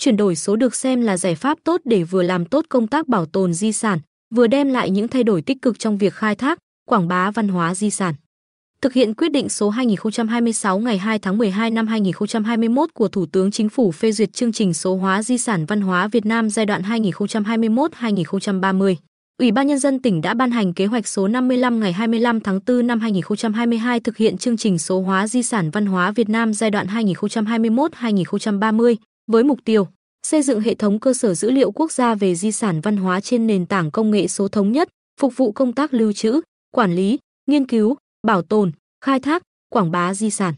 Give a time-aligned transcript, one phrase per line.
[0.00, 3.08] chuyển đổi số được xem là giải pháp tốt để vừa làm tốt công tác
[3.08, 3.98] bảo tồn di sản,
[4.34, 7.48] vừa đem lại những thay đổi tích cực trong việc khai thác, quảng bá văn
[7.48, 8.14] hóa di sản.
[8.82, 13.50] Thực hiện quyết định số 2026 ngày 2 tháng 12 năm 2021 của Thủ tướng
[13.50, 16.66] Chính phủ phê duyệt chương trình số hóa di sản văn hóa Việt Nam giai
[16.66, 18.94] đoạn 2021-2030.
[19.38, 22.60] Ủy ban Nhân dân tỉnh đã ban hành kế hoạch số 55 ngày 25 tháng
[22.66, 26.54] 4 năm 2022 thực hiện chương trình số hóa di sản văn hóa Việt Nam
[26.54, 28.96] giai đoạn 2021-2030
[29.26, 29.86] với mục tiêu
[30.26, 33.20] xây dựng hệ thống cơ sở dữ liệu quốc gia về di sản văn hóa
[33.20, 34.88] trên nền tảng công nghệ số thống nhất,
[35.20, 38.72] phục vụ công tác lưu trữ, quản lý, nghiên cứu, bảo tồn,
[39.04, 40.54] khai thác, quảng bá di sản.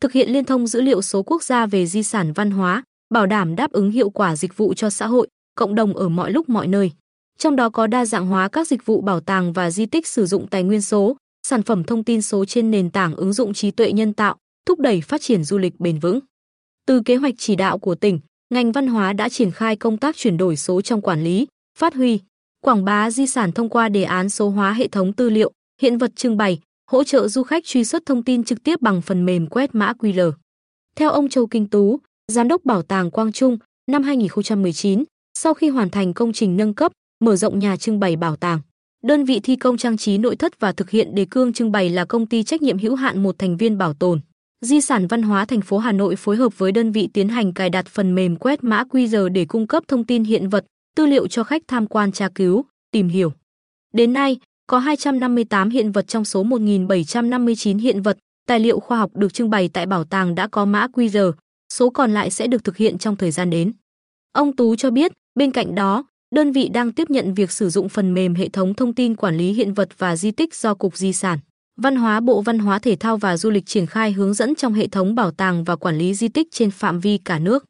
[0.00, 2.82] Thực hiện liên thông dữ liệu số quốc gia về di sản văn hóa,
[3.14, 6.30] bảo đảm đáp ứng hiệu quả dịch vụ cho xã hội, cộng đồng ở mọi
[6.30, 6.90] lúc mọi nơi.
[7.38, 10.26] Trong đó có đa dạng hóa các dịch vụ bảo tàng và di tích sử
[10.26, 13.70] dụng tài nguyên số, sản phẩm thông tin số trên nền tảng ứng dụng trí
[13.70, 14.36] tuệ nhân tạo,
[14.66, 16.20] thúc đẩy phát triển du lịch bền vững.
[16.90, 18.20] Từ kế hoạch chỉ đạo của tỉnh,
[18.54, 21.46] ngành văn hóa đã triển khai công tác chuyển đổi số trong quản lý,
[21.78, 22.20] phát huy,
[22.64, 25.98] quảng bá di sản thông qua đề án số hóa hệ thống tư liệu, hiện
[25.98, 26.58] vật trưng bày,
[26.90, 29.92] hỗ trợ du khách truy xuất thông tin trực tiếp bằng phần mềm quét mã
[29.98, 30.32] QR.
[30.96, 33.58] Theo ông Châu Kinh Tú, giám đốc Bảo tàng Quang Trung,
[33.90, 35.04] năm 2019,
[35.38, 36.92] sau khi hoàn thành công trình nâng cấp,
[37.24, 38.60] mở rộng nhà trưng bày bảo tàng,
[39.04, 41.88] đơn vị thi công trang trí nội thất và thực hiện đề cương trưng bày
[41.88, 44.20] là công ty trách nhiệm hữu hạn một thành viên bảo tồn.
[44.64, 47.52] Di sản văn hóa thành phố Hà Nội phối hợp với đơn vị tiến hành
[47.52, 50.64] cài đặt phần mềm quét mã QR để cung cấp thông tin hiện vật,
[50.96, 53.32] tư liệu cho khách tham quan tra cứu, tìm hiểu.
[53.92, 54.36] Đến nay,
[54.66, 59.50] có 258 hiện vật trong số 1.759 hiện vật, tài liệu khoa học được trưng
[59.50, 61.32] bày tại bảo tàng đã có mã QR,
[61.72, 63.72] số còn lại sẽ được thực hiện trong thời gian đến.
[64.32, 67.88] Ông Tú cho biết, bên cạnh đó, đơn vị đang tiếp nhận việc sử dụng
[67.88, 70.96] phần mềm hệ thống thông tin quản lý hiện vật và di tích do Cục
[70.96, 71.38] Di sản,
[71.82, 74.74] Văn hóa Bộ Văn hóa Thể thao và Du lịch triển khai hướng dẫn trong
[74.74, 77.64] hệ thống bảo tàng và quản lý di tích trên phạm vi cả nước.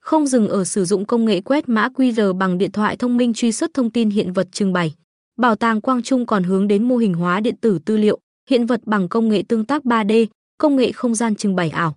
[0.00, 3.34] Không dừng ở sử dụng công nghệ quét mã QR bằng điện thoại thông minh
[3.34, 4.94] truy xuất thông tin hiện vật trưng bày.
[5.38, 8.18] Bảo tàng Quang Trung còn hướng đến mô hình hóa điện tử tư liệu,
[8.50, 10.26] hiện vật bằng công nghệ tương tác 3D,
[10.58, 11.96] công nghệ không gian trưng bày ảo.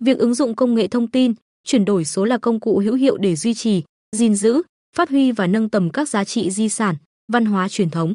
[0.00, 1.34] Việc ứng dụng công nghệ thông tin,
[1.64, 3.82] chuyển đổi số là công cụ hữu hiệu để duy trì,
[4.16, 4.62] gìn giữ,
[4.96, 6.94] phát huy và nâng tầm các giá trị di sản,
[7.32, 8.14] văn hóa truyền thống.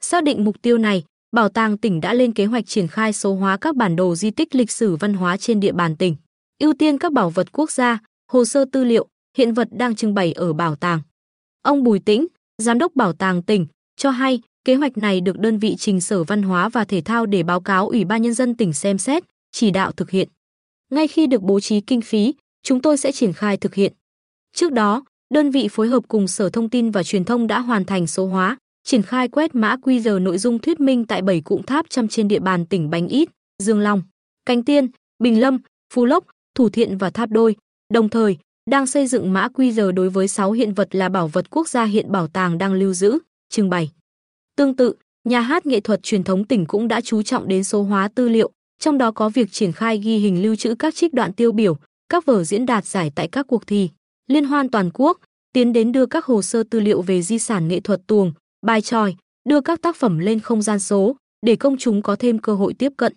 [0.00, 3.34] Xác định mục tiêu này, Bảo tàng tỉnh đã lên kế hoạch triển khai số
[3.34, 6.16] hóa các bản đồ di tích lịch sử văn hóa trên địa bàn tỉnh,
[6.58, 7.98] ưu tiên các bảo vật quốc gia,
[8.32, 9.06] hồ sơ tư liệu,
[9.36, 11.00] hiện vật đang trưng bày ở bảo tàng.
[11.62, 12.26] Ông Bùi Tĩnh,
[12.58, 16.24] giám đốc bảo tàng tỉnh, cho hay kế hoạch này được đơn vị trình Sở
[16.24, 19.24] Văn hóa và Thể thao để báo cáo Ủy ban nhân dân tỉnh xem xét,
[19.52, 20.28] chỉ đạo thực hiện.
[20.90, 23.92] Ngay khi được bố trí kinh phí, chúng tôi sẽ triển khai thực hiện.
[24.52, 27.84] Trước đó, đơn vị phối hợp cùng Sở Thông tin và Truyền thông đã hoàn
[27.84, 31.62] thành số hóa, triển khai quét mã QR nội dung thuyết minh tại 7 cụm
[31.62, 33.28] tháp trăm trên địa bàn tỉnh Bánh Ít,
[33.62, 34.02] Dương Long,
[34.46, 35.58] Cánh Tiên, Bình Lâm,
[35.94, 36.24] Phú Lốc,
[36.54, 37.56] Thủ Thiện và Tháp Đôi,
[37.92, 38.38] đồng thời
[38.70, 41.84] đang xây dựng mã QR đối với 6 hiện vật là bảo vật quốc gia
[41.84, 43.18] hiện bảo tàng đang lưu giữ,
[43.50, 43.90] trưng bày.
[44.56, 44.94] Tương tự,
[45.24, 48.28] nhà hát nghệ thuật truyền thống tỉnh cũng đã chú trọng đến số hóa tư
[48.28, 48.50] liệu,
[48.80, 51.76] trong đó có việc triển khai ghi hình lưu trữ các trích đoạn tiêu biểu,
[52.08, 53.90] các vở diễn đạt giải tại các cuộc thi,
[54.28, 55.20] liên hoan toàn quốc,
[55.52, 58.32] tiến đến đưa các hồ sơ tư liệu về di sản nghệ thuật tuồng,
[58.64, 59.14] bài tròi,
[59.48, 61.16] đưa các tác phẩm lên không gian số
[61.46, 63.12] để công chúng có thêm cơ hội tiếp cận.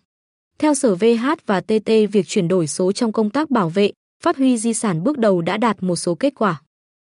[0.59, 3.91] Theo Sở VH và TT, việc chuyển đổi số trong công tác bảo vệ,
[4.23, 6.61] phát huy di sản bước đầu đã đạt một số kết quả.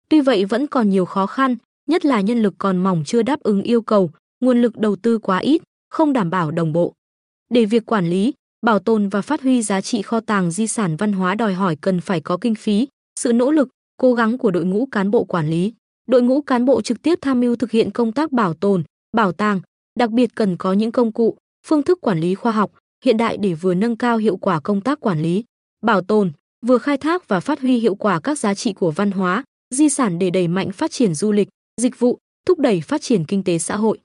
[0.09, 1.57] Tuy vậy vẫn còn nhiều khó khăn,
[1.89, 4.11] nhất là nhân lực còn mỏng chưa đáp ứng yêu cầu,
[4.41, 6.93] nguồn lực đầu tư quá ít, không đảm bảo đồng bộ.
[7.51, 8.33] Để việc quản lý,
[8.67, 11.77] bảo tồn và phát huy giá trị kho tàng di sản văn hóa đòi hỏi
[11.81, 12.89] cần phải có kinh phí,
[13.21, 15.73] sự nỗ lực, cố gắng của đội ngũ cán bộ quản lý.
[16.07, 18.85] Đội ngũ cán bộ trực tiếp tham mưu thực hiện công tác bảo tồn,
[19.17, 19.61] bảo tàng,
[19.99, 21.37] đặc biệt cần có những công cụ,
[21.67, 22.71] phương thức quản lý khoa học,
[23.05, 25.45] hiện đại để vừa nâng cao hiệu quả công tác quản lý,
[25.87, 26.33] bảo tồn,
[26.67, 29.89] vừa khai thác và phát huy hiệu quả các giá trị của văn hóa, di
[29.89, 31.49] sản để đẩy mạnh phát triển du lịch,
[31.81, 33.99] dịch vụ, thúc đẩy phát triển kinh tế xã hội.